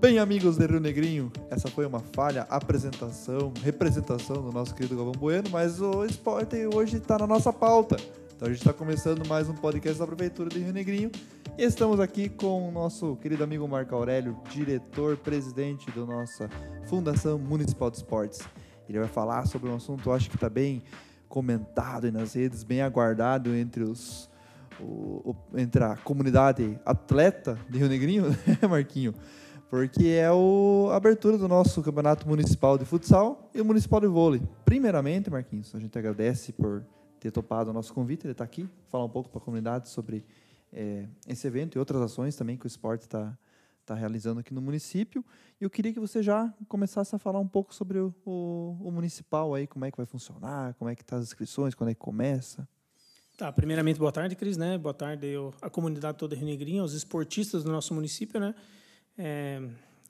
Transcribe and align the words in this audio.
Bem, 0.00 0.18
amigos 0.18 0.58
de 0.58 0.66
Rio 0.66 0.80
Negrinho, 0.80 1.32
essa 1.50 1.68
foi 1.68 1.86
uma 1.86 2.00
falha 2.00 2.42
apresentação, 2.50 3.52
representação 3.62 4.42
do 4.42 4.52
nosso 4.52 4.74
querido 4.74 4.96
Galvão 4.96 5.14
Bueno, 5.14 5.48
mas 5.50 5.80
o 5.80 6.04
esporte 6.04 6.56
hoje 6.66 6.98
está 6.98 7.18
na 7.18 7.26
nossa 7.26 7.52
pauta. 7.52 7.96
Então 8.36 8.46
a 8.46 8.50
gente 8.50 8.60
está 8.60 8.72
começando 8.72 9.26
mais 9.26 9.48
um 9.48 9.54
podcast 9.54 9.98
da 9.98 10.06
Prefeitura 10.06 10.50
de 10.50 10.58
Rio 10.58 10.72
Negrinho 10.72 11.10
e 11.56 11.62
estamos 11.62 12.00
aqui 12.00 12.28
com 12.28 12.68
o 12.68 12.70
nosso 12.70 13.16
querido 13.16 13.42
amigo 13.44 13.66
Marco 13.66 13.94
Aurélio, 13.94 14.36
diretor, 14.50 15.16
presidente 15.16 15.90
da 15.90 16.04
nossa 16.04 16.50
Fundação 16.86 17.38
Municipal 17.38 17.90
de 17.90 17.96
Esportes. 17.96 18.40
Ele 18.88 18.98
vai 18.98 19.08
falar 19.08 19.46
sobre 19.46 19.70
um 19.70 19.76
assunto, 19.76 20.12
acho 20.12 20.28
que 20.28 20.36
está 20.36 20.50
bem 20.50 20.82
comentado 21.28 22.12
nas 22.12 22.34
redes, 22.34 22.62
bem 22.62 22.82
aguardado 22.82 23.54
entre 23.54 23.82
os 23.84 24.28
o, 24.80 25.30
o, 25.30 25.36
entre 25.58 25.82
a 25.82 25.96
comunidade 25.96 26.78
atleta 26.84 27.58
de 27.68 27.78
Rio 27.78 27.88
Negrinho, 27.88 28.28
né, 28.46 28.68
Marquinho? 28.68 29.14
Porque 29.70 30.08
é 30.08 30.26
a 30.26 30.96
abertura 30.96 31.36
do 31.36 31.48
nosso 31.48 31.82
campeonato 31.82 32.28
municipal 32.28 32.78
de 32.78 32.84
futsal 32.84 33.50
e 33.54 33.60
o 33.60 33.64
municipal 33.64 34.00
de 34.00 34.06
vôlei. 34.06 34.42
Primeiramente, 34.64 35.30
Marquinhos, 35.30 35.74
a 35.74 35.78
gente 35.78 35.98
agradece 35.98 36.52
por 36.52 36.84
ter 37.18 37.30
topado 37.30 37.70
o 37.70 37.72
nosso 37.72 37.92
convite, 37.92 38.26
ele 38.26 38.32
está 38.32 38.44
aqui, 38.44 38.68
falar 38.90 39.04
um 39.04 39.08
pouco 39.08 39.30
para 39.30 39.38
a 39.38 39.44
comunidade 39.44 39.88
sobre 39.88 40.24
é, 40.72 41.06
esse 41.26 41.46
evento 41.46 41.76
e 41.76 41.78
outras 41.78 42.02
ações 42.02 42.36
também 42.36 42.56
que 42.56 42.66
o 42.66 42.68
esporte 42.68 43.02
está 43.02 43.36
tá 43.84 43.94
realizando 43.94 44.40
aqui 44.40 44.52
no 44.52 44.60
município. 44.60 45.24
E 45.60 45.64
eu 45.64 45.70
queria 45.70 45.92
que 45.92 46.00
você 46.00 46.22
já 46.22 46.52
começasse 46.68 47.14
a 47.14 47.18
falar 47.18 47.38
um 47.38 47.48
pouco 47.48 47.74
sobre 47.74 47.98
o, 47.98 48.14
o, 48.24 48.76
o 48.80 48.90
municipal 48.90 49.54
aí, 49.54 49.66
como 49.66 49.84
é 49.84 49.90
que 49.90 49.96
vai 49.96 50.06
funcionar, 50.06 50.74
como 50.74 50.90
é 50.90 50.94
que 50.94 51.02
estão 51.02 51.18
tá 51.18 51.22
as 51.22 51.28
inscrições, 51.28 51.74
quando 51.74 51.90
é 51.90 51.94
que 51.94 52.00
começa. 52.00 52.68
Tá, 53.36 53.50
primeiramente, 53.52 53.98
boa 53.98 54.12
tarde, 54.12 54.36
Cris, 54.36 54.56
né? 54.56 54.78
Boa 54.78 54.94
tarde 54.94 55.26
eu, 55.26 55.52
a 55.60 55.68
comunidade 55.68 56.18
toda 56.18 56.36
Rio 56.36 56.46
Negrinho, 56.46 56.84
os 56.84 56.94
esportistas 56.94 57.64
do 57.64 57.72
nosso 57.72 57.92
município, 57.92 58.38
né? 58.38 58.54
É, 59.16 59.62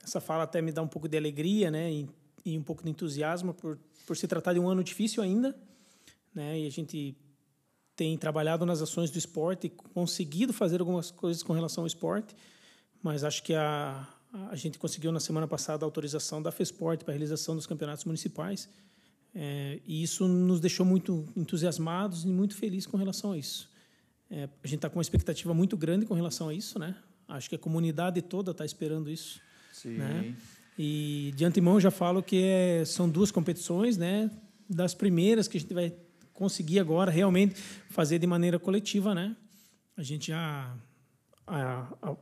essa 0.03 0.21
fala 0.21 0.45
até 0.45 0.61
me 0.61 0.73
dá 0.73 0.83
um 0.83 0.89
pouco 0.89 1.09
de 1.09 1.17
alegria, 1.17 1.71
né? 1.71 1.93
E, 1.93 2.09
e, 2.45 2.59
um 2.59 2.63
pouco 2.63 2.83
de 2.83 2.91
entusiasmo 2.91 3.55
por, 3.55 3.79
por 4.07 4.17
se 4.17 4.27
tratar 4.27 4.53
de 4.53 4.61
um 4.61 4.69
ano 4.69 4.85
difícil 4.85 5.23
ainda, 5.23 5.57
né? 6.35 6.61
E 6.61 6.67
a 6.67 6.71
gente 6.71 7.17
tem 7.97 8.19
trabalhado 8.19 8.67
nas 8.67 8.83
ações 8.83 9.11
do 9.11 9.19
esporte, 9.19 9.69
conseguido 9.69 10.53
fazer 10.53 10.81
algumas 10.81 11.11
coisas 11.11 11.43
com 11.43 11.53
relação 11.53 11.85
ao 11.85 11.87
esporte, 11.87 12.35
mas 13.03 13.23
acho 13.23 13.43
que 13.43 13.55
a, 13.55 14.09
a 14.51 14.57
gente 14.57 14.79
conseguiu 14.79 15.13
na 15.13 15.21
semana 15.21 15.47
passada 15.47 15.85
a 15.85 15.87
autorização 15.87 16.43
da 16.43 16.51
FESPORT 16.51 17.05
para 17.05 17.13
a 17.13 17.15
realização 17.15 17.55
dos 17.55 17.67
campeonatos 17.67 18.05
municipais. 18.05 18.69
É, 19.35 19.81
e 19.87 20.03
isso 20.03 20.29
nos 20.29 20.61
deixou 20.61 20.87
muito 20.87 21.27
entusiasmados 21.37 22.25
e 22.25 22.29
muito 22.29 22.55
felizes 22.57 22.87
com 22.87 22.97
relação 22.97 23.33
a 23.33 23.39
isso. 23.39 23.69
É, 24.31 24.49
a 24.63 24.67
gente 24.67 24.77
está 24.77 24.91
com 24.91 24.97
uma 24.97 25.03
expectativa 25.03 25.53
muito 25.53 25.77
grande 25.77 26.07
com 26.07 26.15
relação 26.15 26.49
a 26.49 26.55
isso, 26.55 26.79
né? 26.79 26.97
Acho 27.29 27.49
que 27.49 27.57
a 27.57 27.59
comunidade 27.59 28.21
toda 28.23 28.51
está 28.51 28.65
esperando 28.65 29.11
isso. 29.11 29.41
Sim. 29.73 29.97
Né? 29.97 30.35
E 30.79 31.33
de 31.37 31.45
antemão 31.45 31.81
já 31.81 31.91
falo 31.91 32.23
que 32.23 32.43
é, 32.43 32.85
são 32.85 33.09
duas 33.09 33.31
competições, 33.31 33.97
né? 33.97 34.31
Das 34.69 34.95
primeiras 34.95 35.47
que 35.47 35.57
a 35.57 35.61
gente 35.61 35.75
vai 35.75 35.95
conseguir 36.33 36.81
agora 36.81 37.11
realmente 37.11 37.55
fazer 37.89 38.19
de 38.19 38.27
maneira 38.27 38.59
coletiva, 38.59 39.15
né? 39.15 39.37
A 39.97 40.03
gente 40.03 40.29
já 40.29 40.77
a, 41.47 41.89
a, 42.03 42.17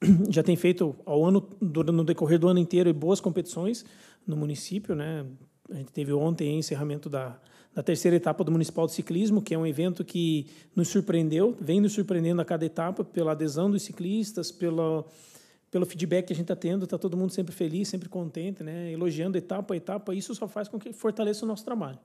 já 0.30 0.42
tem 0.42 0.56
feito 0.56 0.94
ao 1.04 1.24
ano 1.24 1.48
no 1.60 2.04
decorrer 2.04 2.38
do 2.38 2.48
ano 2.48 2.60
inteiro 2.60 2.92
boas 2.94 3.20
competições 3.20 3.84
no 4.26 4.36
município, 4.36 4.94
né? 4.94 5.26
A 5.70 5.74
gente 5.76 5.92
teve 5.92 6.12
ontem 6.12 6.54
o 6.54 6.58
encerramento 6.58 7.08
da, 7.08 7.38
da 7.74 7.82
terceira 7.82 8.16
etapa 8.16 8.44
do 8.44 8.52
Municipal 8.52 8.86
de 8.86 8.92
Ciclismo, 8.92 9.42
que 9.42 9.54
é 9.54 9.58
um 9.58 9.66
evento 9.66 10.04
que 10.04 10.46
nos 10.74 10.88
surpreendeu, 10.88 11.56
vem 11.60 11.80
nos 11.80 11.92
surpreendendo 11.92 12.40
a 12.40 12.44
cada 12.44 12.64
etapa 12.64 13.04
pela 13.04 13.32
adesão 13.32 13.70
dos 13.70 13.82
ciclistas, 13.82 14.52
pelo, 14.52 15.04
pelo 15.70 15.84
feedback 15.84 16.26
que 16.26 16.32
a 16.32 16.36
gente 16.36 16.44
está 16.44 16.56
tendo, 16.56 16.84
está 16.84 16.96
todo 16.96 17.16
mundo 17.16 17.32
sempre 17.32 17.54
feliz, 17.54 17.88
sempre 17.88 18.08
contente, 18.08 18.62
né? 18.62 18.92
elogiando 18.92 19.36
etapa 19.36 19.74
a 19.74 19.76
etapa, 19.76 20.14
isso 20.14 20.34
só 20.34 20.46
faz 20.48 20.68
com 20.68 20.78
que 20.78 20.92
fortaleça 20.92 21.44
o 21.44 21.48
nosso 21.48 21.64
trabalho. 21.64 21.98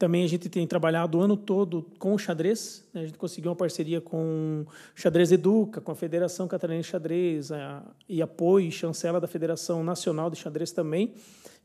Também 0.00 0.24
a 0.24 0.26
gente 0.26 0.48
tem 0.48 0.66
trabalhado 0.66 1.18
o 1.18 1.20
ano 1.20 1.36
todo 1.36 1.84
com 1.98 2.14
o 2.14 2.18
xadrez. 2.18 2.82
Né? 2.94 3.02
A 3.02 3.04
gente 3.04 3.18
conseguiu 3.18 3.50
uma 3.50 3.56
parceria 3.56 4.00
com 4.00 4.64
o 4.66 4.98
Xadrez 4.98 5.30
Educa, 5.30 5.78
com 5.78 5.92
a 5.92 5.94
Federação 5.94 6.48
Catarinense 6.48 6.86
de 6.86 6.92
Xadrez 6.92 7.52
a, 7.52 7.82
e 8.08 8.22
apoio 8.22 8.66
e 8.66 8.72
chancela 8.72 9.20
da 9.20 9.26
Federação 9.26 9.84
Nacional 9.84 10.30
de 10.30 10.38
Xadrez 10.38 10.72
também. 10.72 11.12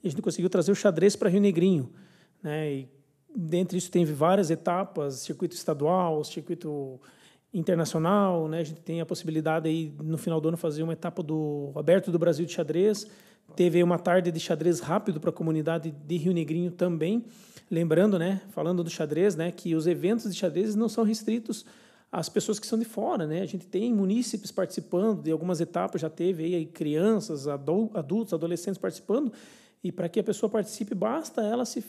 E 0.04 0.08
a 0.08 0.12
gente 0.12 0.22
conseguiu 0.22 0.50
trazer 0.50 0.70
o 0.70 0.76
xadrez 0.76 1.16
para 1.16 1.30
Rio 1.30 1.40
Negrinho. 1.40 1.90
Né? 2.44 2.74
E 2.74 2.90
dentre 3.34 3.78
isso 3.78 3.90
teve 3.90 4.12
várias 4.12 4.52
etapas, 4.52 5.22
circuito 5.22 5.56
estadual, 5.56 6.22
circuito 6.26 7.00
internacional, 7.54 8.50
né? 8.50 8.60
A 8.60 8.64
gente 8.66 8.82
tem 8.82 9.00
a 9.00 9.06
possibilidade 9.06 9.70
aí 9.70 9.94
no 10.04 10.18
final 10.18 10.42
do 10.42 10.50
ano 10.50 10.58
fazer 10.58 10.84
uma 10.84 10.92
etapa 10.92 11.24
do 11.24 11.72
aberto 11.74 12.12
do 12.12 12.20
Brasil 12.20 12.46
de 12.46 12.52
xadrez. 12.52 13.08
Teve 13.56 13.82
uma 13.82 13.98
tarde 13.98 14.30
de 14.30 14.42
xadrez 14.42 14.82
rápido 14.82 15.22
para 15.22 15.30
a 15.30 15.34
comunidade 15.34 15.90
de 15.90 16.18
Rio 16.18 16.34
Negrinho 16.34 16.70
também. 16.70 17.24
Lembrando, 17.70 18.20
né, 18.20 18.42
falando 18.52 18.84
do 18.84 18.90
xadrez, 18.90 19.36
né, 19.36 19.52
que 19.52 19.74
os 19.74 19.88
eventos 19.88 20.32
de 20.32 20.38
xadrez 20.38 20.76
não 20.76 20.88
são 20.88 21.04
restritos 21.04 21.66
às 22.12 22.30
pessoas 22.30 22.60
que 22.60 22.68
são 22.68 22.78
de 22.78 22.86
fora, 22.86 23.26
né? 23.26 23.42
A 23.42 23.46
gente 23.46 23.66
tem 23.66 23.94
munícipes 23.94 24.52
participando 24.52 25.24
de 25.24 25.32
algumas 25.32 25.60
etapas, 25.60 26.00
já 26.00 26.10
teve 26.10 26.44
aí 26.44 26.66
crianças, 26.66 27.48
adultos, 27.48 28.34
adolescentes 28.34 28.78
participando. 28.78 29.34
E 29.84 29.92
para 29.92 30.08
que 30.08 30.20
a 30.20 30.24
pessoa 30.24 30.50
participe, 30.50 30.96
basta 30.96 31.42
ela 31.42 31.66
se 31.66 31.84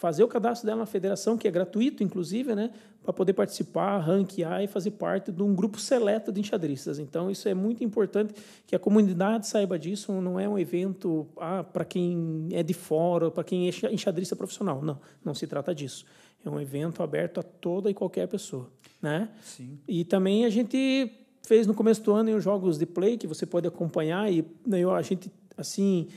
fazer 0.00 0.24
o 0.24 0.28
cadastro 0.28 0.66
dela 0.66 0.78
na 0.78 0.86
federação, 0.86 1.36
que 1.36 1.46
é 1.46 1.50
gratuito, 1.50 2.02
inclusive, 2.02 2.54
né, 2.54 2.70
para 3.02 3.12
poder 3.12 3.34
participar, 3.34 3.98
ranquear 3.98 4.62
e 4.62 4.66
fazer 4.66 4.92
parte 4.92 5.30
de 5.30 5.42
um 5.42 5.54
grupo 5.54 5.78
seleto 5.78 6.32
de 6.32 6.40
enxadristas. 6.40 6.98
Então, 6.98 7.30
isso 7.30 7.46
é 7.46 7.52
muito 7.52 7.84
importante 7.84 8.32
que 8.66 8.74
a 8.74 8.78
comunidade 8.78 9.46
saiba 9.46 9.78
disso. 9.78 10.10
Não 10.22 10.40
é 10.40 10.48
um 10.48 10.58
evento 10.58 11.28
ah, 11.36 11.62
para 11.62 11.84
quem 11.84 12.48
é 12.50 12.62
de 12.62 12.72
fora, 12.72 13.30
para 13.30 13.44
quem 13.44 13.68
é 13.68 13.92
enxadrista 13.92 14.34
profissional. 14.34 14.80
Não, 14.80 14.98
não 15.22 15.34
se 15.34 15.46
trata 15.46 15.74
disso. 15.74 16.06
É 16.42 16.48
um 16.48 16.58
evento 16.58 17.02
aberto 17.02 17.38
a 17.38 17.42
toda 17.42 17.90
e 17.90 17.94
qualquer 17.94 18.26
pessoa. 18.26 18.70
Né? 19.02 19.28
Sim. 19.42 19.78
E 19.86 20.02
também 20.02 20.46
a 20.46 20.50
gente 20.50 21.12
fez 21.42 21.66
no 21.66 21.74
começo 21.74 22.02
do 22.02 22.12
ano 22.14 22.34
os 22.34 22.42
jogos 22.42 22.78
de 22.78 22.86
play, 22.86 23.18
que 23.18 23.26
você 23.26 23.44
pode 23.44 23.68
acompanhar, 23.68 24.32
e 24.32 24.46
né, 24.66 24.82
a 24.82 25.02
gente, 25.02 25.30
assim, 25.58 26.08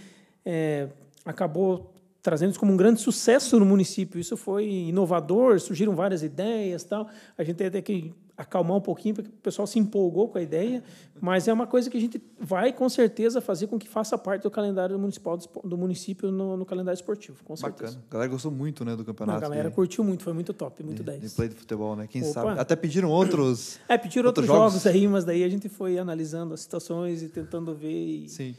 é, 0.46 0.88
acabou 1.26 1.93
trazendo 2.24 2.52
isso 2.52 2.60
como 2.60 2.72
um 2.72 2.78
grande 2.78 3.02
sucesso 3.02 3.60
no 3.60 3.66
município. 3.66 4.20
Isso 4.20 4.38
foi 4.38 4.66
inovador, 4.66 5.60
surgiram 5.60 5.94
várias 5.94 6.24
ideias, 6.24 6.84
tal. 6.86 7.08
A 7.38 7.44
gente 7.44 7.70
tem 7.70 7.82
que 7.82 8.14
acalmar 8.36 8.78
um 8.78 8.82
pouquinho 8.82 9.14
porque 9.14 9.30
o 9.30 9.42
pessoal 9.44 9.68
se 9.68 9.78
empolgou 9.78 10.28
com 10.28 10.40
a 10.40 10.42
ideia, 10.42 10.84
mas 11.22 11.48
é 11.48 11.54
uma 11.54 11.68
coisa 11.68 11.90
que 11.90 11.98
a 11.98 12.02
gente 12.02 12.20
vai 12.40 12.74
com 12.74 12.90
certeza 12.90 13.40
fazer 13.40 13.68
com 13.68 13.78
que 13.78 13.88
faça 13.88 14.18
parte 14.18 14.44
do 14.44 14.50
calendário 14.50 14.98
municipal 14.98 15.38
do 15.38 15.78
município 15.78 16.32
no, 16.32 16.58
no 16.58 16.66
calendário 16.66 16.98
esportivo, 16.98 17.44
com 17.44 17.56
certeza. 17.56 17.92
Bacana. 17.92 18.06
A 18.10 18.14
galera 18.14 18.32
gostou 18.32 18.52
muito, 18.52 18.84
né, 18.84 18.96
do 18.96 19.06
campeonato. 19.06 19.40
Não, 19.40 19.46
a 19.46 19.50
galera 19.50 19.70
de... 19.70 19.76
curtiu 19.76 20.04
muito, 20.04 20.24
foi 20.24 20.34
muito 20.34 20.52
top, 20.52 20.84
muito 20.84 21.04
de, 21.04 21.04
10. 21.04 21.22
De 21.22 21.30
play 21.30 21.50
de 21.50 21.56
futebol, 21.56 21.96
né? 21.96 22.08
Quem 22.08 22.24
Opa. 22.24 22.32
sabe? 22.32 22.60
Até 22.60 22.76
pediram 22.76 23.10
outros 23.10 23.80
É, 23.88 23.98
pediram 23.98 24.28
outros, 24.28 24.44
outros 24.44 24.48
jogos. 24.48 24.84
jogos 24.84 24.88
aí, 24.88 25.08
mas 25.08 25.26
daí 25.26 25.44
a 25.44 25.50
gente 25.50 25.70
foi 25.70 26.00
analisando 26.00 26.54
as 26.54 26.62
situações 26.62 27.22
e 27.22 27.30
tentando 27.30 27.76
ver 27.76 27.92
e... 27.92 28.30
Sim 28.30 28.56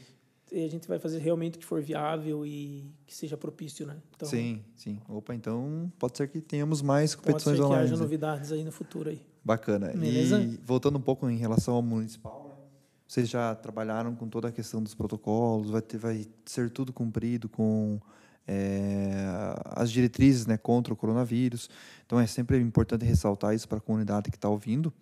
e 0.55 0.63
a 0.63 0.69
gente 0.69 0.87
vai 0.87 0.97
fazer 0.97 1.19
realmente 1.19 1.57
o 1.57 1.59
que 1.59 1.65
for 1.65 1.81
viável 1.81 2.45
e 2.45 2.89
que 3.05 3.13
seja 3.13 3.35
propício, 3.35 3.85
né? 3.85 3.97
Então, 4.15 4.27
sim, 4.27 4.63
sim. 4.73 5.01
Opa, 5.09 5.35
então 5.35 5.91
pode 5.99 6.15
ser 6.15 6.29
que 6.29 6.39
tenhamos 6.39 6.81
mais 6.81 7.13
competições 7.13 7.59
online. 7.59 7.73
Pode 7.73 7.81
ser 7.81 7.87
que 7.89 7.93
haja 7.93 8.01
novidades 8.01 8.51
aí 8.53 8.63
no 8.63 8.71
futuro 8.71 9.09
aí. 9.09 9.21
Bacana. 9.43 9.87
Beleza? 9.87 10.41
E 10.41 10.57
voltando 10.63 10.97
um 10.97 11.01
pouco 11.01 11.29
em 11.29 11.35
relação 11.35 11.73
ao 11.73 11.81
municipal, 11.81 12.47
né? 12.47 12.55
vocês 13.05 13.27
já 13.27 13.53
trabalharam 13.53 14.15
com 14.15 14.29
toda 14.29 14.47
a 14.47 14.51
questão 14.51 14.81
dos 14.81 14.95
protocolos, 14.95 15.71
vai, 15.71 15.81
ter, 15.81 15.97
vai 15.97 16.25
ser 16.45 16.69
tudo 16.69 16.93
cumprido 16.93 17.49
com 17.49 17.99
é, 18.47 19.13
as 19.65 19.91
diretrizes 19.91 20.45
né, 20.45 20.57
contra 20.57 20.93
o 20.93 20.95
coronavírus. 20.95 21.69
Então 22.05 22.17
é 22.17 22.25
sempre 22.25 22.57
importante 22.61 23.03
ressaltar 23.03 23.53
isso 23.53 23.67
para 23.67 23.79
a 23.79 23.81
comunidade 23.81 24.31
que 24.31 24.37
está 24.37 24.47
ouvindo. 24.47 24.93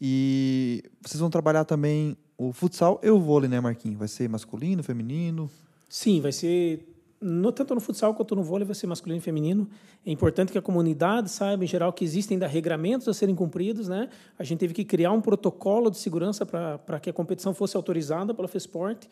E 0.00 0.82
vocês 1.02 1.20
vão 1.20 1.28
trabalhar 1.28 1.66
também 1.66 2.16
o 2.38 2.52
futsal 2.52 3.00
e 3.02 3.10
o 3.10 3.18
vôlei, 3.18 3.48
né, 3.48 3.60
Marquinhos? 3.60 3.98
Vai 3.98 4.08
ser 4.08 4.28
masculino, 4.28 4.82
feminino? 4.82 5.50
Sim, 5.88 6.20
vai 6.20 6.32
ser 6.32 6.86
no, 7.20 7.50
tanto 7.50 7.74
no 7.74 7.80
futsal 7.80 8.14
quanto 8.14 8.36
no 8.36 8.42
vôlei 8.42 8.66
vai 8.66 8.74
ser 8.74 8.86
masculino 8.86 9.18
e 9.18 9.22
feminino. 9.22 9.68
É 10.04 10.10
importante 10.10 10.52
que 10.52 10.58
a 10.58 10.62
comunidade 10.62 11.30
saiba, 11.30 11.64
em 11.64 11.66
geral, 11.66 11.92
que 11.92 12.04
existem 12.04 12.36
ainda 12.36 12.46
regramentos 12.46 13.08
a 13.08 13.14
serem 13.14 13.34
cumpridos. 13.34 13.88
Né? 13.88 14.08
A 14.38 14.44
gente 14.44 14.58
teve 14.58 14.74
que 14.74 14.84
criar 14.84 15.12
um 15.12 15.20
protocolo 15.20 15.90
de 15.90 15.98
segurança 15.98 16.44
para 16.44 17.00
que 17.00 17.10
a 17.10 17.12
competição 17.12 17.54
fosse 17.54 17.76
autorizada 17.76 18.34
pela 18.34 18.48
FESPORT. 18.48 19.08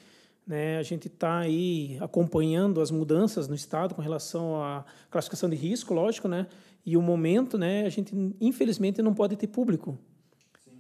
Né? 0.47 0.79
A 0.79 0.83
gente 0.83 1.09
está 1.09 1.39
aí 1.39 1.97
acompanhando 2.01 2.81
as 2.81 2.91
mudanças 2.91 3.49
no 3.49 3.55
Estado 3.55 3.95
com 3.95 4.03
relação 4.03 4.63
à 4.63 4.85
classificação 5.11 5.49
de 5.49 5.57
risco, 5.57 5.95
lógico, 5.95 6.29
né? 6.29 6.47
e 6.85 6.97
o 6.97 7.03
momento, 7.03 7.57
né, 7.57 7.87
a 7.87 7.89
gente, 7.89 8.15
infelizmente, 8.41 9.01
não 9.01 9.15
pode 9.15 9.37
ter 9.37 9.47
público 9.47 9.99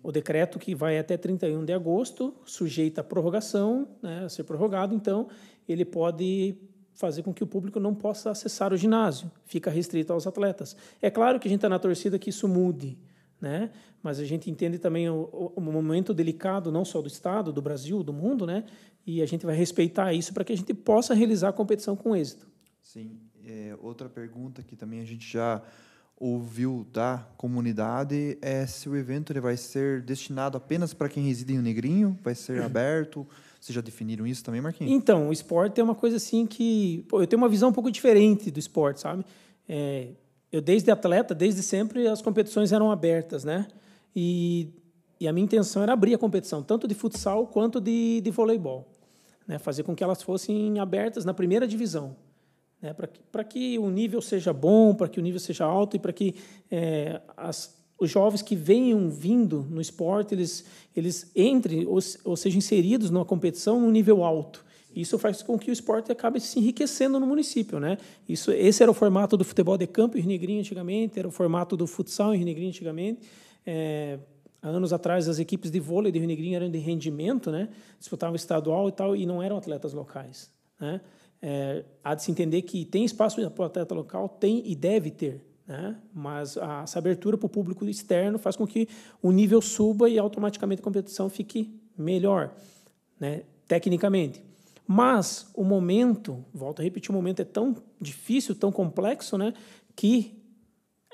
o 0.04 0.12
decreto 0.12 0.58
que 0.58 0.74
vai 0.74 0.98
até 0.98 1.16
31 1.16 1.64
de 1.64 1.72
agosto, 1.72 2.34
sujeito 2.44 2.98
à 2.98 3.02
prorrogação, 3.02 3.88
né, 4.02 4.26
a 4.26 4.28
ser 4.28 4.44
prorrogado, 4.44 4.94
então 4.94 5.28
ele 5.66 5.82
pode 5.82 6.58
fazer 6.92 7.22
com 7.22 7.32
que 7.32 7.42
o 7.42 7.46
público 7.46 7.80
não 7.80 7.94
possa 7.94 8.30
acessar 8.30 8.70
o 8.70 8.76
ginásio, 8.76 9.32
fica 9.46 9.70
restrito 9.70 10.12
aos 10.12 10.26
atletas. 10.26 10.76
É 11.00 11.10
claro 11.10 11.40
que 11.40 11.48
a 11.48 11.50
gente 11.50 11.58
está 11.58 11.70
na 11.70 11.78
torcida 11.78 12.18
que 12.18 12.28
isso 12.28 12.46
mude, 12.46 12.98
né? 13.40 13.70
mas 14.02 14.20
a 14.20 14.26
gente 14.26 14.50
entende 14.50 14.78
também 14.78 15.08
o, 15.08 15.52
o, 15.56 15.60
momento 15.60 16.12
delicado, 16.12 16.70
não 16.70 16.84
só 16.84 17.00
do 17.00 17.08
Estado, 17.08 17.50
do 17.50 17.62
Brasil, 17.62 18.02
do 18.02 18.12
mundo, 18.12 18.46
né? 18.46 18.64
e 19.06 19.22
a 19.22 19.26
gente 19.26 19.46
vai 19.46 19.56
respeitar 19.56 20.12
isso 20.12 20.34
para 20.34 20.44
que 20.44 20.52
a 20.52 20.56
gente 20.56 20.74
possa 20.74 21.14
realizar 21.14 21.48
a 21.48 21.52
competição 21.52 21.96
com 21.96 22.14
êxito. 22.14 22.46
Sim. 22.82 23.18
É, 23.42 23.74
outra 23.80 24.10
pergunta 24.10 24.62
que 24.62 24.76
também 24.76 25.00
a 25.00 25.04
gente 25.04 25.32
já 25.32 25.62
ouviu 26.16 26.86
da 26.92 27.26
comunidade 27.36 28.38
é 28.40 28.66
se 28.66 28.88
o 28.88 28.96
evento 28.96 29.32
ele 29.32 29.40
vai 29.40 29.56
ser 29.56 30.02
destinado 30.02 30.56
apenas 30.56 30.94
para 30.94 31.08
quem 31.08 31.24
reside 31.26 31.54
em 31.54 31.58
Negrinho, 31.58 32.18
vai 32.22 32.34
ser 32.34 32.62
aberto. 32.62 33.26
Vocês 33.60 33.74
já 33.74 33.80
definiram 33.80 34.26
isso 34.26 34.44
também, 34.44 34.60
Marquinhos? 34.60 34.92
Então, 34.92 35.28
o 35.28 35.32
esporte 35.32 35.80
é 35.80 35.84
uma 35.84 35.94
coisa 35.94 36.16
assim 36.16 36.46
que. 36.46 37.04
Pô, 37.08 37.20
eu 37.20 37.26
tenho 37.26 37.40
uma 37.40 37.48
visão 37.48 37.70
um 37.70 37.72
pouco 37.72 37.90
diferente 37.90 38.50
do 38.50 38.58
esporte, 38.58 39.00
sabe? 39.00 39.24
É, 39.68 40.08
eu, 40.52 40.60
desde 40.60 40.90
atleta, 40.90 41.34
desde 41.34 41.62
sempre, 41.62 42.06
as 42.06 42.22
competições 42.22 42.72
eram 42.72 42.90
abertas, 42.90 43.42
né? 43.42 43.66
E, 44.14 44.68
e 45.18 45.26
a 45.26 45.32
minha 45.32 45.44
intenção 45.44 45.82
era 45.82 45.92
abrir 45.92 46.14
a 46.14 46.18
competição, 46.18 46.62
tanto 46.62 46.86
de 46.86 46.94
futsal 46.94 47.46
quanto 47.46 47.80
de, 47.80 48.20
de 48.20 48.30
voleibol. 48.30 48.86
Né? 49.48 49.58
Fazer 49.58 49.82
com 49.82 49.94
que 49.94 50.04
elas 50.04 50.22
fossem 50.22 50.78
abertas 50.78 51.24
na 51.24 51.34
primeira 51.34 51.66
divisão. 51.66 52.16
Né? 52.84 52.92
Para 52.92 53.06
que, 53.06 53.18
que 53.44 53.78
o 53.78 53.88
nível 53.88 54.20
seja 54.20 54.52
bom, 54.52 54.94
para 54.94 55.08
que 55.08 55.18
o 55.18 55.22
nível 55.22 55.40
seja 55.40 55.64
alto 55.64 55.96
e 55.96 55.98
para 55.98 56.12
que 56.12 56.34
é, 56.70 57.18
as, 57.34 57.74
os 57.98 58.10
jovens 58.10 58.42
que 58.42 58.54
venham 58.54 59.08
vindo 59.08 59.66
no 59.70 59.80
esporte, 59.80 60.34
eles, 60.34 60.66
eles 60.94 61.30
entrem 61.34 61.86
ou, 61.86 61.98
ou 62.24 62.36
sejam 62.36 62.58
inseridos 62.58 63.10
numa 63.10 63.24
competição 63.24 63.80
num 63.80 63.90
nível 63.90 64.22
alto. 64.22 64.62
Isso 64.94 65.18
faz 65.18 65.42
com 65.42 65.58
que 65.58 65.70
o 65.70 65.72
esporte 65.72 66.12
acabe 66.12 66.38
se 66.38 66.58
enriquecendo 66.58 67.18
no 67.18 67.26
município, 67.26 67.80
né? 67.80 67.96
Isso, 68.28 68.52
esse 68.52 68.82
era 68.82 68.92
o 68.92 68.94
formato 68.94 69.34
do 69.34 69.44
futebol 69.44 69.78
de 69.78 69.86
campo 69.86 70.18
em 70.18 70.20
Rio 70.20 70.60
antigamente, 70.60 71.18
era 71.18 71.26
o 71.26 71.32
formato 71.32 71.78
do 71.78 71.86
futsal 71.86 72.34
em 72.34 72.44
Rio 72.44 72.68
antigamente. 72.68 73.22
É, 73.66 74.18
anos 74.62 74.92
atrás, 74.92 75.26
as 75.26 75.38
equipes 75.38 75.70
de 75.70 75.80
vôlei 75.80 76.12
de 76.12 76.18
Rio 76.18 76.54
eram 76.54 76.70
de 76.70 76.78
rendimento, 76.78 77.50
né? 77.50 77.70
Disputavam 77.98 78.36
estadual 78.36 78.90
e 78.90 78.92
tal, 78.92 79.16
e 79.16 79.24
não 79.24 79.42
eram 79.42 79.56
atletas 79.56 79.94
locais, 79.94 80.50
né? 80.78 81.00
É, 81.46 81.84
há 82.02 82.14
de 82.14 82.22
se 82.22 82.30
entender 82.30 82.62
que 82.62 82.86
tem 82.86 83.04
espaço 83.04 83.36
para 83.50 83.62
o 83.62 83.66
atleta 83.66 83.94
local, 83.94 84.30
tem 84.30 84.62
e 84.64 84.74
deve 84.74 85.10
ter, 85.10 85.44
né? 85.66 85.94
mas 86.14 86.56
a, 86.56 86.84
essa 86.84 86.98
abertura 86.98 87.36
para 87.36 87.44
o 87.44 87.50
público 87.50 87.84
externo 87.84 88.38
faz 88.38 88.56
com 88.56 88.66
que 88.66 88.88
o 89.20 89.30
nível 89.30 89.60
suba 89.60 90.08
e 90.08 90.18
automaticamente 90.18 90.80
a 90.80 90.82
competição 90.82 91.28
fique 91.28 91.78
melhor, 91.98 92.54
né? 93.20 93.42
tecnicamente. 93.68 94.42
Mas 94.86 95.50
o 95.54 95.62
momento, 95.64 96.42
volto 96.50 96.80
a 96.80 96.82
repetir, 96.82 97.10
o 97.10 97.14
momento 97.14 97.42
é 97.42 97.44
tão 97.44 97.76
difícil, 98.00 98.54
tão 98.54 98.72
complexo, 98.72 99.36
né, 99.36 99.52
que 99.94 100.42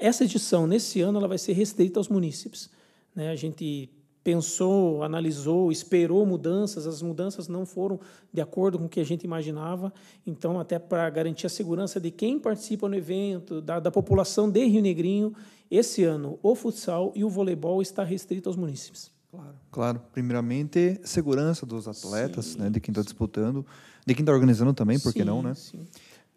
essa 0.01 0.23
edição, 0.23 0.65
nesse 0.65 1.01
ano, 1.01 1.19
ela 1.19 1.27
vai 1.27 1.39
ser 1.39 1.55
restrita 1.55 1.99
aos 1.99 2.09
munícipes. 2.09 2.71
Né? 3.17 3.31
A 3.31 3.37
gente 3.37 3.91
pensou, 4.23 5.03
analisou, 5.03 5.73
esperou 5.73 6.25
mudanças, 6.27 6.87
as 6.87 7.01
mudanças 7.03 7.49
não 7.49 7.65
foram 7.65 7.99
de 8.33 8.41
acordo 8.41 8.79
com 8.79 8.85
o 8.85 8.89
que 8.89 9.01
a 9.01 9.05
gente 9.05 9.25
imaginava. 9.25 9.93
Então, 10.27 10.61
até 10.61 10.79
para 10.79 11.09
garantir 11.11 11.47
a 11.47 11.51
segurança 11.51 11.99
de 11.99 12.11
quem 12.11 12.39
participa 12.39 12.89
no 12.89 12.95
evento, 12.95 13.61
da, 13.61 13.81
da, 13.81 13.91
população 13.91 14.51
de 14.51 14.65
Rio 14.67 14.83
Negrinho, 14.83 15.35
esse 15.71 16.05
ano 16.05 16.39
o 16.43 16.55
futsal 16.55 17.13
e 17.15 17.25
o 17.25 17.31
voleibol 17.31 17.81
está 17.81 18.05
restrito 18.05 18.49
aos 18.49 18.57
munícipes. 18.57 19.11
Claro, 19.31 19.55
claro. 19.71 20.03
Primeiramente, 20.13 21.01
segurança 21.05 21.65
dos 21.65 21.87
atletas, 21.87 22.57
né, 22.57 22.69
de 22.69 22.81
quem 22.81 22.91
está 22.91 23.03
disputando, 23.03 23.65
de 24.05 24.15
quem 24.15 24.23
está 24.23 24.33
organizando 24.33 24.75
também, 24.75 24.99
por 24.99 25.13
que 25.13 25.25
não, 25.25 25.43
né? 25.43 25.55
Sim. 25.55 25.87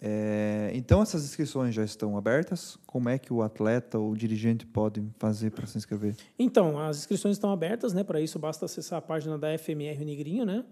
É, 0.06 0.70
então, 0.74 1.02
essas 1.02 1.24
inscrições 1.24 1.74
já 1.74 1.82
estão 1.82 2.18
abertas. 2.18 2.78
Como 2.86 3.08
é 3.08 3.18
que 3.18 3.32
o 3.32 3.42
atleta 3.42 3.98
ou 3.98 4.12
o 4.12 4.18
dirigente 4.18 4.66
pode 4.66 5.02
fazer 5.18 5.52
para 5.52 5.66
se 5.66 5.78
inscrever? 5.78 6.14
Então, 6.38 6.78
as 6.78 6.98
inscrições 6.98 7.38
estão 7.38 7.54
abertas, 7.54 7.94
né? 7.94 8.04
Para 8.04 8.20
isso, 8.20 8.38
basta 8.38 8.66
acessar 8.66 9.00
a 9.00 9.02
página 9.02 9.38
da 9.38 9.58
FMR 9.58 10.04
Negrinho, 10.04 10.44
né? 10.44 10.66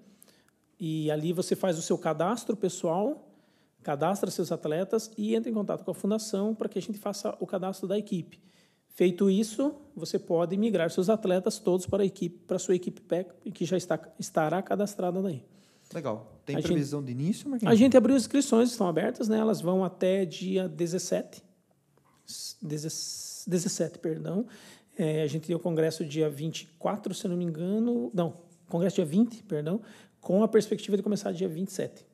E 0.77 1.09
ali 1.09 1.31
você 1.31 1.55
faz 1.55 1.79
o 1.79 1.81
seu 1.81 1.97
cadastro 1.97 2.57
pessoal, 2.57 3.33
cadastra 3.81 4.29
seus 4.29 4.51
atletas 4.51 5.09
e 5.17 5.33
entra 5.33 5.49
em 5.49 5.53
contato 5.53 5.85
com 5.85 5.91
a 5.91 5.95
fundação 5.95 6.53
para 6.53 6.67
que 6.67 6.77
a 6.77 6.81
gente 6.81 6.97
faça 6.97 7.33
o 7.39 7.47
cadastro 7.47 7.87
da 7.87 7.97
equipe. 7.97 8.37
Feito 8.89 9.29
isso, 9.29 9.73
você 9.95 10.19
pode 10.19 10.57
migrar 10.57 10.91
seus 10.91 11.09
atletas 11.09 11.57
todos 11.57 11.85
para 11.85 12.03
a 12.03 12.05
equipe, 12.05 12.37
para 12.45 12.57
a 12.57 12.59
sua 12.59 12.75
equipe 12.75 12.99
PEC, 12.99 13.49
que 13.51 13.63
já 13.63 13.77
está, 13.77 13.97
estará 14.19 14.61
cadastrada 14.61 15.21
daí. 15.21 15.45
Legal. 15.93 16.41
Tem 16.45 16.55
a 16.55 16.61
previsão 16.61 17.01
gente, 17.01 17.07
de 17.15 17.23
início, 17.23 17.49
Marquinhos? 17.49 17.71
A 17.71 17.75
gente 17.75 17.95
abriu 17.95 18.15
as 18.15 18.23
inscrições, 18.23 18.71
estão 18.71 18.87
abertas, 18.87 19.27
né? 19.27 19.37
Elas 19.37 19.61
vão 19.61 19.83
até 19.83 20.25
dia 20.25 20.67
17. 20.67 21.43
17, 22.61 23.99
perdão. 23.99 24.45
É, 24.97 25.23
a 25.23 25.27
gente 25.27 25.47
tem 25.47 25.55
o 25.55 25.59
congresso 25.59 26.05
dia 26.05 26.29
24, 26.29 27.13
se 27.13 27.27
não 27.27 27.35
me 27.35 27.45
engano. 27.45 28.11
Não, 28.13 28.35
congresso 28.69 28.95
dia 28.97 29.05
20, 29.05 29.43
perdão, 29.43 29.81
com 30.19 30.43
a 30.43 30.47
perspectiva 30.47 30.95
de 30.95 31.03
começar 31.03 31.31
dia 31.31 31.47
27. 31.47 32.05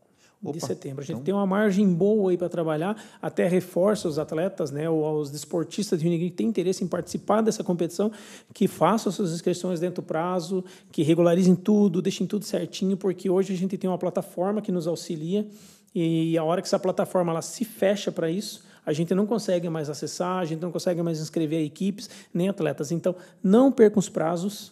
Opa, 0.41 0.53
de 0.53 0.65
setembro. 0.65 1.01
A 1.01 1.03
gente 1.03 1.13
então... 1.13 1.23
tem 1.23 1.33
uma 1.33 1.45
margem 1.45 1.91
boa 1.91 2.31
aí 2.31 2.37
para 2.37 2.47
trabalhar, 2.47 3.01
até 3.21 3.47
reforça 3.47 4.07
os 4.07 4.19
atletas, 4.19 4.71
né, 4.71 4.89
ou 4.89 5.19
os 5.19 5.31
desportistas 5.31 5.99
de 5.99 6.07
Negro 6.09 6.27
que 6.27 6.35
têm 6.35 6.47
interesse 6.47 6.83
em 6.83 6.87
participar 6.87 7.41
dessa 7.41 7.63
competição, 7.63 8.11
que 8.53 8.67
façam 8.67 9.11
suas 9.11 9.31
inscrições 9.31 9.79
dentro 9.79 10.01
do 10.01 10.05
prazo, 10.05 10.63
que 10.91 11.01
regularizem 11.01 11.55
tudo, 11.55 12.01
deixem 12.01 12.27
tudo 12.27 12.45
certinho, 12.45 12.95
porque 12.95 13.29
hoje 13.29 13.53
a 13.53 13.57
gente 13.57 13.77
tem 13.77 13.89
uma 13.89 13.97
plataforma 13.97 14.61
que 14.61 14.71
nos 14.71 14.87
auxilia 14.87 15.47
e 15.93 16.37
a 16.37 16.43
hora 16.43 16.61
que 16.61 16.67
essa 16.67 16.77
plataforma 16.77 17.31
ela 17.31 17.41
se 17.41 17.65
fecha 17.65 18.11
para 18.11 18.29
isso, 18.29 18.63
a 18.85 18.93
gente 18.93 19.13
não 19.13 19.25
consegue 19.25 19.67
mais 19.69 19.89
acessar, 19.89 20.37
a 20.37 20.45
gente 20.45 20.61
não 20.61 20.71
consegue 20.71 21.01
mais 21.01 21.19
inscrever 21.19 21.65
equipes 21.65 22.09
nem 22.33 22.47
atletas. 22.47 22.91
Então, 22.91 23.15
não 23.43 23.71
percam 23.71 23.99
os 23.99 24.07
prazos, 24.07 24.71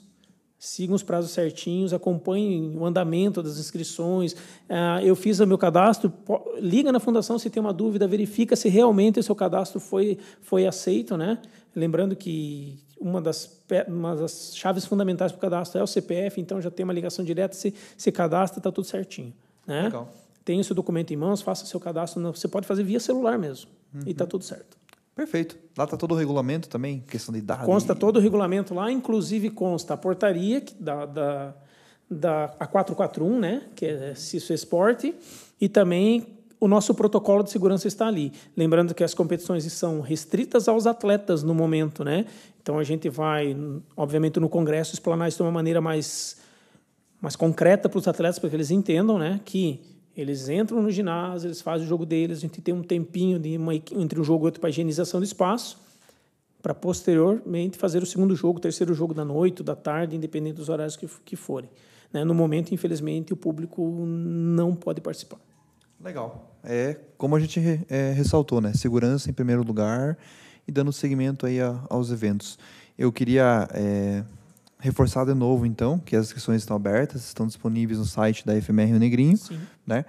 sigam 0.57 0.95
os 0.95 1.03
prazos 1.03 1.31
certinhos, 1.31 1.93
acompanhem 1.93 2.75
o 2.77 2.85
andamento 2.85 3.43
das 3.43 3.57
inscrições. 3.57 4.35
Ah, 4.69 5.03
eu 5.03 5.15
fiz 5.15 5.39
o 5.39 5.47
meu 5.47 5.57
cadastro, 5.57 6.11
liga 6.59 6.91
na 6.91 6.99
fundação 6.99 7.37
se 7.37 7.49
tem 7.49 7.61
uma 7.61 7.73
dúvida, 7.73 8.07
verifica 8.07 8.55
se 8.55 8.69
realmente 8.69 9.19
o 9.19 9.23
seu 9.23 9.35
cadastro 9.35 9.79
foi, 9.79 10.17
foi 10.41 10.65
aceito, 10.65 11.17
né? 11.17 11.39
Lembrando 11.75 12.15
que 12.15 12.79
uma 12.99 13.21
das, 13.21 13.61
uma 13.87 14.15
das 14.15 14.55
chaves 14.55 14.85
fundamentais 14.85 15.31
para 15.31 15.37
o 15.37 15.41
cadastro 15.41 15.79
é 15.79 15.83
o 15.83 15.87
CPF, 15.87 16.39
então 16.39 16.61
já 16.61 16.71
tem 16.71 16.83
uma 16.83 16.93
ligação 16.93 17.23
direta, 17.23 17.53
se, 17.55 17.73
se 17.97 18.11
cadastra, 18.11 18.59
está 18.59 18.71
tudo 18.71 18.85
certinho. 18.85 19.33
Né? 19.67 19.83
Legal. 19.83 20.11
Tem 20.43 20.59
esse 20.59 20.73
documento 20.73 21.11
em 21.11 21.17
mãos, 21.17 21.41
faça 21.41 21.65
seu 21.65 21.79
cadastro, 21.79 22.21
você 22.31 22.47
pode 22.47 22.67
fazer 22.67 22.83
via 22.83 22.99
celular 22.99 23.37
mesmo, 23.37 23.69
uhum. 23.93 24.01
e 24.05 24.11
está 24.11 24.25
tudo 24.25 24.43
certo. 24.43 24.77
Perfeito. 25.15 25.57
Lá 25.77 25.85
está 25.85 25.95
todo 25.95 26.11
o 26.11 26.15
regulamento 26.15 26.67
também, 26.67 26.99
questão 27.07 27.31
de 27.31 27.39
idade. 27.39 27.65
Consta 27.65 27.95
todo 27.95 28.17
o 28.17 28.19
regulamento 28.19 28.73
lá, 28.73 28.91
inclusive 28.91 29.49
consta 29.49 29.93
a 29.93 29.97
portaria 29.97 30.61
da, 30.77 31.05
da, 31.05 31.55
da 32.09 32.43
a 32.59 32.67
441, 32.67 33.39
né, 33.39 33.61
que 33.75 33.85
é 33.85 34.13
CISO 34.13 34.53
Esporte, 34.53 35.15
e 35.59 35.69
também 35.69 36.35
o 36.59 36.67
nosso 36.67 36.93
protocolo 36.93 37.43
de 37.43 37.49
segurança 37.49 37.87
está 37.87 38.07
ali. 38.07 38.33
Lembrando 38.57 38.93
que 38.93 39.03
as 39.03 39.13
competições 39.13 39.63
são 39.71 40.01
restritas 40.01 40.67
aos 40.67 40.85
atletas 40.85 41.43
no 41.43 41.53
momento, 41.53 42.03
né? 42.03 42.25
Então 42.61 42.77
a 42.77 42.83
gente 42.83 43.07
vai, 43.09 43.55
obviamente, 43.95 44.39
no 44.39 44.49
Congresso 44.49 44.93
explanar 44.93 45.29
isso 45.29 45.37
de 45.37 45.43
uma 45.43 45.51
maneira 45.51 45.79
mais, 45.79 46.37
mais 47.21 47.35
concreta 47.35 47.87
para 47.87 47.99
os 47.99 48.07
atletas, 48.07 48.39
para 48.39 48.49
que 48.49 48.55
eles 48.55 48.71
entendam, 48.71 49.17
né, 49.17 49.39
que 49.45 49.79
eles 50.15 50.47
entram 50.47 50.81
no 50.81 50.89
ginásio, 50.89 51.47
eles 51.47 51.61
fazem 51.61 51.85
o 51.85 51.89
jogo 51.89 52.05
deles, 52.05 52.37
a 52.37 52.41
gente 52.41 52.61
tem 52.61 52.73
um 52.73 52.83
tempinho 52.83 53.37
de 53.37 53.57
uma, 53.57 53.75
entre 53.75 54.19
um 54.19 54.23
jogo 54.23 54.45
e 54.45 54.47
outro 54.47 54.61
para 54.61 54.69
higienização 54.69 55.19
do 55.19 55.23
espaço, 55.23 55.77
para 56.61 56.73
posteriormente 56.73 57.77
fazer 57.77 58.01
o 58.01 58.05
segundo 58.05 58.35
jogo, 58.35 58.57
o 58.57 58.61
terceiro 58.61 58.93
jogo 58.93 59.13
da 59.13 59.25
noite, 59.25 59.61
da 59.61 59.75
tarde, 59.75 60.15
independente 60.15 60.55
dos 60.55 60.69
horários 60.69 60.95
que, 60.95 61.07
que 61.23 61.35
forem. 61.35 61.69
Né? 62.11 62.23
No 62.23 62.33
momento, 62.33 62.73
infelizmente, 62.73 63.33
o 63.33 63.37
público 63.37 63.83
não 64.05 64.73
pode 64.73 65.01
participar. 65.01 65.37
Legal. 66.01 66.55
É 66.63 66.97
como 67.17 67.35
a 67.35 67.39
gente 67.39 67.59
é, 67.89 68.11
ressaltou, 68.11 68.61
né? 68.61 68.73
Segurança 68.73 69.29
em 69.29 69.33
primeiro 69.33 69.63
lugar 69.63 70.17
e 70.67 70.71
dando 70.71 70.91
seguimento 70.91 71.45
aí 71.45 71.61
a, 71.61 71.79
aos 71.89 72.11
eventos. 72.11 72.57
Eu 72.97 73.11
queria 73.11 73.67
é, 73.73 74.23
reforçar 74.85 75.25
de 75.25 75.33
novo, 75.33 75.65
então, 75.65 75.99
que 75.99 76.15
as 76.15 76.27
inscrições 76.27 76.61
estão 76.61 76.75
abertas, 76.75 77.25
estão 77.25 77.47
disponíveis 77.47 77.99
no 77.99 78.05
site 78.05 78.45
da 78.45 78.53
FMR 78.61 78.91
Rio 78.91 78.99
Negrinho, 78.99 79.37
Sim. 79.37 79.59
né? 79.85 80.05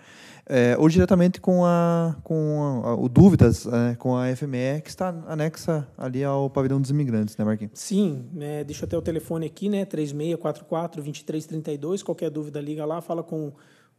É, 0.48 0.76
ou 0.78 0.88
diretamente 0.88 1.40
com, 1.40 1.64
a, 1.64 2.14
com 2.22 2.80
a, 2.84 2.94
o 2.94 3.08
Dúvidas, 3.08 3.66
é, 3.66 3.96
com 3.96 4.16
a 4.16 4.26
FME, 4.36 4.80
que 4.80 4.88
está 4.88 5.08
anexa 5.26 5.88
ali 5.98 6.22
ao 6.22 6.48
Pavilhão 6.48 6.80
dos 6.80 6.90
Imigrantes, 6.90 7.36
né, 7.36 7.44
Marquinhos? 7.44 7.72
Sim, 7.74 8.30
é, 8.38 8.62
deixa 8.62 8.86
ter 8.86 8.96
o 8.96 9.02
telefone 9.02 9.46
aqui, 9.46 9.68
né, 9.68 9.84
3644-2332, 9.86 12.04
qualquer 12.04 12.30
dúvida 12.30 12.60
liga 12.60 12.84
lá, 12.84 13.00
fala 13.00 13.24
com, 13.24 13.52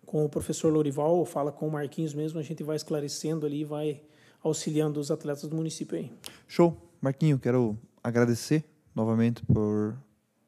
com 0.05 0.23
o 0.23 0.29
professor 0.29 0.71
Lorival, 0.71 1.17
ou 1.17 1.25
fala 1.25 1.51
com 1.51 1.67
o 1.67 1.71
Marquinhos 1.71 2.13
mesmo, 2.13 2.39
a 2.39 2.43
gente 2.43 2.63
vai 2.63 2.77
esclarecendo 2.77 3.45
ali, 3.45 3.65
vai 3.65 3.99
auxiliando 4.41 5.01
os 5.01 5.11
atletas 5.11 5.49
do 5.49 5.55
município 5.55 5.97
aí. 5.97 6.09
Show. 6.47 6.77
Marquinho, 7.01 7.37
quero 7.37 7.77
agradecer 8.01 8.63
novamente 8.95 9.43
por 9.45 9.97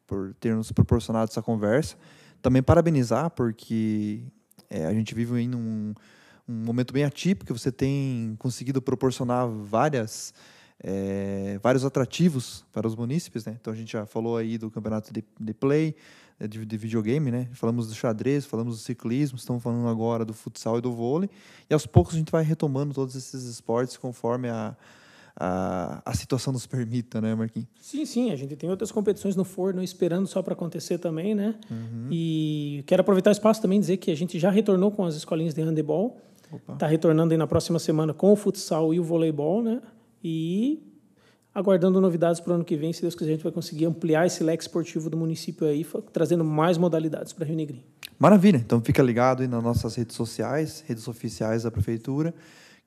por 0.09 0.33
ter 0.39 0.55
nos 0.55 0.71
proporcionado 0.71 1.29
essa 1.29 1.41
conversa. 1.41 1.95
Também 2.41 2.63
parabenizar, 2.63 3.29
porque 3.29 4.23
é, 4.67 4.87
a 4.87 4.93
gente 4.93 5.13
vive 5.13 5.39
em 5.39 5.53
um, 5.53 5.93
um 6.47 6.53
momento 6.53 6.91
bem 6.91 7.03
atípico, 7.03 7.55
você 7.55 7.71
tem 7.71 8.35
conseguido 8.39 8.81
proporcionar 8.81 9.47
várias 9.47 10.33
é, 10.81 11.59
vários 11.61 11.83
atrativos 11.83 12.65
para 12.71 12.87
os 12.87 12.95
munícipes, 12.95 13.45
né? 13.45 13.57
Então 13.59 13.71
a 13.71 13.75
gente 13.75 13.91
já 13.91 14.05
falou 14.05 14.37
aí 14.37 14.57
do 14.57 14.71
campeonato 14.71 15.13
de, 15.13 15.23
de 15.39 15.53
play, 15.53 15.93
é, 16.39 16.47
de, 16.47 16.65
de, 16.65 16.77
videogame, 16.77 17.29
né? 17.29 17.49
Falamos 17.51 17.87
do 17.89 17.93
xadrez, 17.93 18.45
falamos 18.45 18.77
do 18.77 18.81
ciclismo, 18.81 19.37
estamos 19.37 19.61
falando 19.61 19.89
agora 19.89 20.23
do 20.23 20.33
futsal 20.33 20.77
e 20.77 20.81
do 20.81 20.93
vôlei. 20.93 21.29
E 21.69 21.73
aos 21.73 21.85
poucos 21.85 22.15
a 22.15 22.17
gente 22.17 22.31
vai 22.31 22.43
retomando 22.43 22.93
todos 22.93 23.13
esses 23.13 23.43
esportes 23.43 23.97
conforme 23.97 24.47
a, 24.47 24.75
a, 25.39 26.01
a 26.05 26.13
situação 26.13 26.51
nos 26.51 26.67
permita, 26.67 27.21
né, 27.21 27.33
Marquinhos? 27.33 27.69
Sim, 27.79 28.05
sim. 28.05 28.31
A 28.31 28.35
gente 28.35 28.55
tem 28.57 28.69
outras 28.69 28.91
competições 28.91 29.35
no 29.35 29.45
forno 29.45 29.81
esperando 29.81 30.27
só 30.27 30.41
para 30.41 30.53
acontecer 30.53 30.97
também, 30.97 31.33
né? 31.33 31.55
Uhum. 31.71 32.07
E 32.11 32.83
quero 32.85 33.01
aproveitar 33.01 33.29
o 33.29 33.31
espaço 33.31 33.61
também 33.61 33.79
dizer 33.79 33.97
que 33.97 34.11
a 34.11 34.15
gente 34.15 34.37
já 34.37 34.51
retornou 34.51 34.91
com 34.91 35.05
as 35.05 35.15
escolinhas 35.15 35.53
de 35.53 35.61
handebol. 35.61 36.19
Está 36.73 36.87
retornando 36.87 37.31
aí 37.31 37.37
na 37.37 37.47
próxima 37.47 37.77
semana 37.79 38.13
com 38.13 38.33
o 38.33 38.35
futsal 38.35 38.93
e 38.93 38.99
o 38.99 39.03
voleibol, 39.03 39.61
né? 39.61 39.81
E 40.23 40.83
aguardando 41.53 42.01
novidades 42.01 42.41
para 42.41 42.51
o 42.51 42.55
ano 42.55 42.65
que 42.65 42.75
vem, 42.75 42.91
se 42.91 43.01
Deus 43.01 43.15
quiser, 43.15 43.31
a 43.31 43.33
gente 43.35 43.43
vai 43.43 43.51
conseguir 43.51 43.85
ampliar 43.85 44.25
esse 44.25 44.43
leque 44.43 44.63
esportivo 44.63 45.09
do 45.09 45.17
município 45.17 45.67
aí, 45.67 45.85
trazendo 46.11 46.43
mais 46.43 46.77
modalidades 46.77 47.33
para 47.33 47.45
Rio 47.45 47.55
Negrinho. 47.55 47.83
Maravilha. 48.17 48.57
Então 48.57 48.81
fica 48.81 49.01
ligado 49.01 49.41
aí 49.41 49.47
nas 49.47 49.63
nossas 49.63 49.95
redes 49.95 50.15
sociais, 50.15 50.83
redes 50.87 51.07
oficiais 51.07 51.63
da 51.63 51.71
prefeitura, 51.71 52.33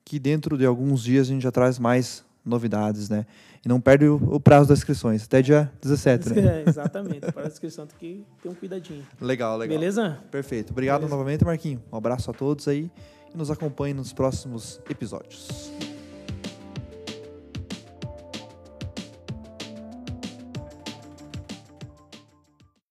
que 0.05 0.19
dentro 0.19 0.57
de 0.57 0.65
alguns 0.65 1.03
dias 1.03 1.27
a 1.27 1.31
gente 1.31 1.41
já 1.41 1.51
traz 1.51 1.79
mais 1.79 2.23
novidades, 2.45 3.09
né? 3.09 3.25
E 3.65 3.69
não 3.69 3.79
perde 3.79 4.05
o, 4.05 4.15
o 4.15 4.39
prazo 4.39 4.67
das 4.67 4.79
inscrições, 4.79 5.23
até 5.23 5.41
dia 5.41 5.71
17, 5.81 6.29
né? 6.29 6.63
É, 6.65 6.69
exatamente. 6.69 7.31
Para 7.31 7.43
a 7.43 7.47
inscrição 7.47 7.87
tem 7.87 7.97
que 7.97 8.25
ter 8.41 8.49
um 8.49 8.55
cuidadinho. 8.55 9.05
Legal, 9.21 9.57
legal. 9.57 9.77
Beleza? 9.77 10.19
Perfeito. 10.29 10.71
Obrigado 10.71 11.01
Beleza. 11.01 11.15
novamente, 11.15 11.45
Marquinho. 11.45 11.81
Um 11.91 11.97
abraço 11.97 12.29
a 12.29 12.33
todos 12.33 12.67
aí 12.67 12.91
e 13.33 13.37
nos 13.37 13.49
acompanhe 13.49 13.93
nos 13.93 14.11
próximos 14.11 14.81
episódios. 14.89 15.71